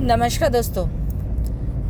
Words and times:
नमस्कार 0.00 0.48
दोस्तों, 0.50 0.86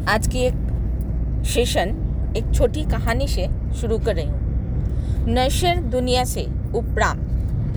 आज 0.09 0.27
की 0.29 0.39
एक 0.39 1.45
सेशन, 1.47 1.91
एक 2.37 2.53
छोटी 2.55 2.83
कहानी 2.83 3.29
से 3.29 3.47
शुरू 3.75 3.99
कर 3.99 4.15
रही 4.15 4.25
हूँ। 4.25 5.25
नशर 5.29 5.81
दुनिया 5.83 6.25
से 6.25 6.43
उपराम 6.75 7.21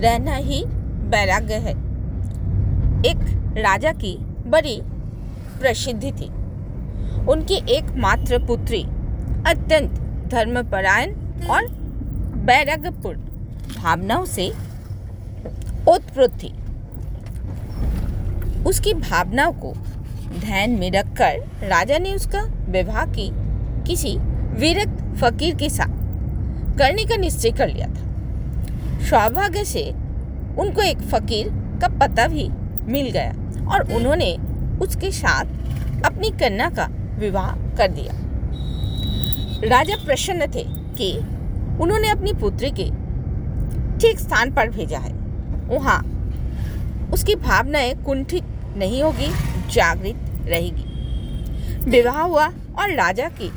रहना 0.00 0.34
ही 0.34 0.62
वैराग्य 1.08 1.54
है। 1.54 1.72
एक 3.06 3.24
राजा 3.58 3.92
की 3.92 4.16
बड़ी 4.46 4.80
प्रसिद्धि 5.60 6.12
थी। 6.12 6.28
उनकी 7.24 7.60
एकमात्र 7.76 8.38
पुत्री 8.46 8.82
अत्यंत 9.46 9.98
धर्मपरायण 10.30 11.14
और 11.50 11.66
वैराग्यपूर्ण 12.44 13.18
भावनाओं 13.76 14.24
से 14.26 14.52
ओतप्रोत 15.88 16.38
थी। 16.42 16.54
उसकी 18.66 18.94
भावनाओं 18.94 19.52
को 19.52 19.74
ध्यान 20.34 20.70
में 20.70 20.90
रखकर 20.90 21.68
राजा 21.68 21.98
ने 21.98 22.14
उसका 22.14 22.42
विवाह 22.68 23.04
की 23.06 23.30
किसी 23.86 24.16
विरक्त 24.60 25.16
फकीर 25.16 25.54
के 25.54 25.68
साथ 25.68 25.88
करने 26.78 27.04
का 27.04 27.16
निश्चय 27.16 27.50
कर 27.50 27.68
लिया 27.68 27.86
था। 27.88 29.04
सौभाग्य 29.04 29.64
से 29.64 29.90
उनको 30.58 30.82
एक 30.82 30.98
फकीर 30.98 31.48
का 31.80 31.88
पता 31.98 32.26
भी 32.28 32.48
मिल 32.82 33.10
गया 33.10 33.30
और 33.68 33.92
उन्होंने 33.92 34.36
उसके 34.80 35.10
साथ 35.10 35.44
अपनी 36.04 36.30
कन्या 36.30 36.70
का 36.70 36.88
विवाह 37.18 37.50
कर 37.76 37.88
दिया। 37.88 38.12
राजा 39.68 39.96
प्रसन्न 39.96 40.46
थे 40.46 40.64
कि 40.96 41.12
उन्होंने 41.82 42.08
अपनी 42.08 42.32
पुत्री 42.32 42.70
के 42.70 42.90
ठीक 43.98 44.18
स्थान 44.18 44.50
पर 44.50 44.70
भेजा 44.70 44.98
है। 44.98 45.12
वहाँ 45.68 45.98
उसकी 47.12 47.34
भावनाएँ 47.34 47.94
कुंठित 47.94 48.44
नहीं 48.76 49.02
होगी। 49.02 49.30
जागृत 49.70 50.48
रहेगी। 50.48 51.90
विवाह 51.90 52.20
हुआ 52.20 52.46
और 52.78 52.94
राजा 52.94 53.28
की 53.40 53.50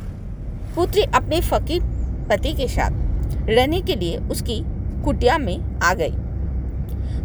पुत्री 0.76 1.02
अपने 1.16 1.40
फकीर 1.42 1.82
पति 2.30 2.54
के 2.54 2.68
साथ 2.68 3.50
रहने 3.50 3.82
के 3.82 3.96
लिए 3.96 4.18
उसकी 4.32 4.62
कुटिया 5.04 5.38
में 5.38 5.80
आ 5.80 5.94
गई। 5.94 6.14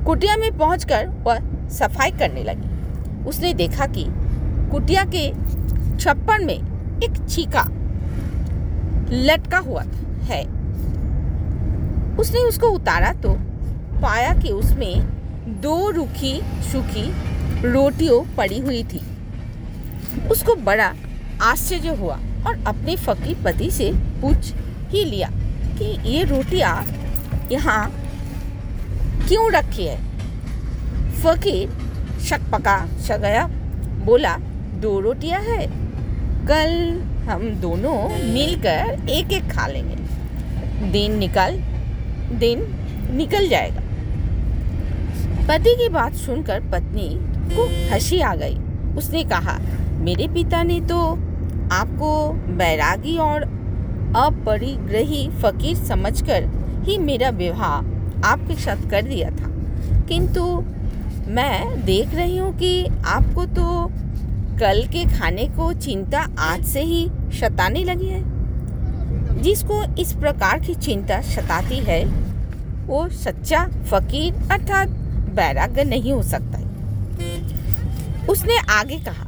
कुटिया 0.04 0.36
में 0.36 0.50
पहुंचकर 0.58 1.08
वह 1.24 1.38
सफ़ाई 1.68 2.10
करने 2.10 2.42
लगी। 2.42 3.24
उसने 3.28 3.52
देखा 3.54 3.86
कि 3.86 4.04
कुटिया 4.70 5.04
के 5.14 5.28
छप्पर 5.98 6.44
में 6.44 6.54
एक 6.54 7.16
चीका 7.26 7.64
लटका 9.10 9.58
हुआ 9.58 9.82
है। 10.22 10.42
उसने 12.16 12.40
उसको 12.40 12.68
उतारा 12.68 13.12
तो 13.12 13.32
पाया 14.02 14.32
कि 14.34 14.52
उसमें 14.52 15.06
दो 15.60 15.90
रूखी 15.90 16.40
सूखी 16.72 17.10
रोटियों 17.62 18.34
पड़ी 18.36 18.58
हुई 18.58 18.82
थी। 18.84 19.00
उसको 20.30 20.54
बड़ा 20.54 20.94
आश्चर्य 21.42 21.88
हुआ 21.88 22.18
और 22.46 22.64
अपने 22.66 22.96
फकीर 22.96 23.36
पति 23.44 23.70
से 23.70 23.92
पूछ 24.20 24.52
ही 24.88 25.04
लिया 25.04 25.30
कि 25.78 25.84
ये 26.10 26.22
रोटियाँ 26.22 26.84
यहाँ 27.52 27.90
क्यों 29.28 29.52
रखी 29.52 29.84
है? 29.84 29.96
फकीर 31.12 31.68
शक 32.20 32.40
पका 32.52 32.76
गया, 33.16 33.46
बोला, 34.04 34.36
दो 34.80 35.00
रोटियाँ 35.00 35.40
है। 35.40 35.66
कल 36.46 37.00
हम 37.28 37.48
दोनों 37.50 38.08
मिलकर 38.08 39.08
एक 39.10 39.32
एक 39.32 39.50
खा 39.50 39.66
लेंगे। 39.66 39.96
दिन 40.92 41.18
निकल 41.18 41.58
दिन 42.38 42.66
निकल 43.16 43.48
जाएगा। 43.48 43.80
पति 45.48 45.74
की 45.74 45.88
बात 45.88 46.14
सुनकर 46.14 46.60
पत्नी 46.60 47.08
को 47.50 47.92
हँसी 47.92 48.20
आ 48.20 48.34
गई। 48.34 48.58
उसने 48.96 49.24
कहा, 49.24 49.58
मेरे 49.98 50.28
पिता 50.28 50.62
ने 50.62 50.80
तो 50.80 50.98
आपको 51.72 52.32
बैरागी 52.32 53.16
और 53.16 53.42
अपरिग्रही 54.16 55.28
फकीर 55.28 55.76
समझकर 55.76 56.48
ही 56.84 56.98
मेरा 56.98 57.28
विवाह 57.28 57.74
आपके 58.24 58.54
साथ 58.54 58.90
कर 58.90 59.02
दिया 59.02 59.30
था। 59.30 59.50
किंतु 60.08 60.44
मैं 61.28 61.84
देख 61.84 62.14
रही 62.14 62.36
हूँ 62.36 62.56
कि 62.58 62.86
आपको 63.06 63.46
तो 63.46 63.90
कल 64.60 64.86
के 64.86 65.04
खाने 65.04 65.44
को 65.44 65.72
चिंता 65.72 66.26
आज 66.38 66.64
से 66.64 66.80
ही 66.80 67.08
सताने 67.32 67.84
लगी 67.84 68.06
है। 68.06 68.22
जिसको 69.42 69.82
इस 69.98 70.12
प्रकार 70.12 70.58
की 70.58 70.74
चिंता 70.74 71.20
सताती 71.20 71.78
है, 71.78 72.04
वो 72.86 73.08
सच्चा 73.08 73.66
फकीर 73.66 74.34
अर्थात 74.52 74.88
बैराग्य 75.36 75.84
नहीं 75.84 76.12
हो 76.12 76.22
सकता 76.22 76.58
उसने 78.28 78.56
आगे 78.70 78.98
कहा, 78.98 79.26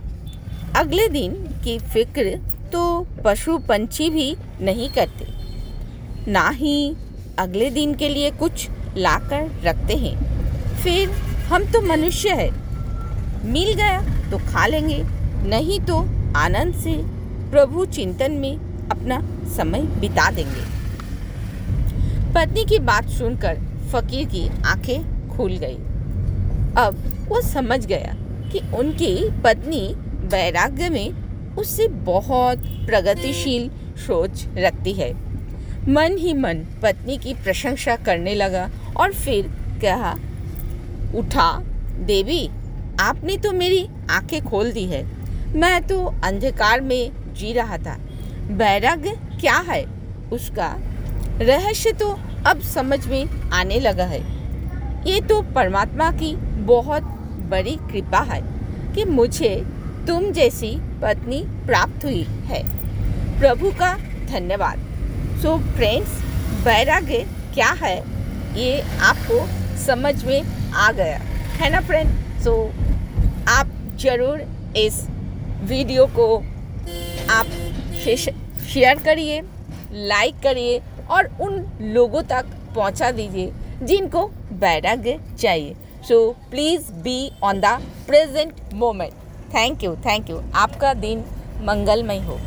अगले 0.76 1.09
दिन 1.09 1.34
की 1.64 1.78
फ़िक्र 1.78 2.38
तो 2.72 3.06
पशु 3.25 3.59
पंछी 3.59 4.09
भी 4.10 4.36
नहीं 4.60 4.88
करते। 4.91 5.26
ना 6.31 6.48
ही 6.48 6.97
अगले 7.38 7.70
दिन 7.70 7.94
के 7.94 8.08
लिए 8.08 8.31
कुछ 8.31 8.69
लाकर 8.97 9.50
रखते 9.64 9.97
हैं। 9.97 10.76
फिर 10.76 11.10
हम 11.50 11.64
तो 11.64 11.81
मनुष्य 11.81 12.31
है। 12.31 12.50
मिल 13.44 13.72
गया 13.75 14.00
तो 14.31 14.38
खा 14.38 14.66
लेंगे, 14.66 15.03
नहीं 15.48 15.81
तो 15.81 15.98
आनंद 16.37 16.75
से 16.75 16.94
प्रभु 17.50 17.84
चिंतन 17.87 18.32
में 18.32 18.56
अपना 18.91 19.20
समय 19.56 19.82
बिता 20.00 20.31
देंगे। 20.31 20.66
पत्नी 22.34 22.64
की 22.64 22.78
बात 22.78 23.08
सुनकर 23.08 23.60
फकीर 23.92 24.26
की 24.28 24.48
आँखें 24.66 25.28
खुल 25.28 25.56
गई। 25.56 25.76
अब 26.76 27.03
वो 27.28 27.41
समझ 27.42 27.84
गया 27.87 28.14
कि 28.53 28.59
उनकी 28.76 29.41
पत्नी 29.44 29.94
वैराग्य 30.26 30.88
में 30.88 31.28
उससे 31.56 31.88
बहुत 31.88 32.59
प्रगतिशील 32.59 33.70
सोच 33.97 34.47
रखती 34.56 34.92
है। 34.92 35.28
मन 35.88 36.16
ही 36.19 36.34
मन 36.34 36.64
पत्नी 36.82 37.19
की 37.19 37.34
प्रशंसा 37.34 37.97
करने 37.97 38.34
लगा 38.34 38.70
और 38.97 39.12
फिर 39.12 39.50
कहा, 39.82 40.16
उठा, 41.14 41.62
देवी, 41.98 42.50
आपने 43.00 43.37
तो 43.37 43.53
मेरी 43.53 43.88
आँखें 44.10 44.44
खोल 44.44 44.72
दी 44.72 44.84
है। 44.84 45.06
मैं 45.56 45.87
तो 45.87 46.14
अंधकार 46.25 46.81
में 46.81 47.10
जी 47.34 47.53
रहा 47.53 47.78
था। 47.78 47.98
वैराग्य 48.47 49.16
क्या 49.41 49.56
है? 49.56 49.87
उसका 50.32 50.76
रहस्य 51.41 51.92
तो 51.92 52.19
अब 52.47 52.60
समझ 52.60 53.06
में 53.06 53.50
आने 53.53 53.81
लगा 53.81 54.04
है। 54.04 54.20
ये 55.10 55.20
तो 55.20 55.42
परमात्मा 55.42 56.10
की 56.10 56.37
बहुत 56.37 57.17
बड़ी 57.50 57.76
कृपा 57.91 58.20
है 58.31 58.41
कि 58.94 59.04
मुझे 59.06 59.54
तुम 60.06 60.31
जैसी 60.32 60.70
पत्नी 61.03 61.42
प्राप्त 61.66 62.04
हुई 62.04 62.22
है। 62.47 62.62
प्रभु 63.41 63.70
का 63.81 63.92
धन्यवाद। 64.31 64.78
सो 65.42 65.56
फ्रेंड्स 65.75 66.20
वैराग्य 66.64 67.25
क्या 67.54 67.70
है? 67.82 67.97
ये 68.56 68.81
आपको 69.03 69.47
समझ 69.78 70.25
में 70.25 70.42
आ 70.75 70.91
गया। 70.92 71.19
है 71.58 71.70
ना 71.72 71.81
फ्रेंड 71.81 72.10
सो 72.44 72.54
आप 73.48 73.70
ज़रूर 74.00 74.41
इस 74.76 75.00
वीडियो 75.64 76.06
को 76.16 76.37
आप 77.31 77.47
शेयर 78.66 79.03
करिए 79.04 79.41
लाइक 79.92 80.38
करिए 80.42 80.81
और 81.10 81.31
उन 81.41 81.64
लोगों 81.92 82.22
तक 82.25 82.47
पहुँचा 82.75 83.10
दीजिए 83.10 83.53
जिनको 83.82 84.25
वैराग्य 84.54 85.19
चाहिए। 85.38 85.75
So 86.04 86.19
please 86.50 86.92
be 87.04 87.19
on 87.44 87.60
the 87.60 87.78
present 88.06 88.53
moment 88.75 89.12
thank 89.54 89.84
you 89.84 89.94
thank 90.06 90.31
you 90.31 90.41
आपका 90.56 90.92
दिन 90.97 91.25
मंगलमय 91.62 92.19
हो। 92.20 92.38